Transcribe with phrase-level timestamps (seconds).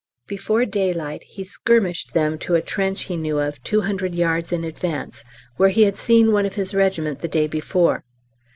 [0.25, 4.63] Before daylight he "skirmished" them to a trench he knew of two hundred yards in
[4.63, 5.23] advance,
[5.57, 8.03] where he had seen one of his regiment the day before.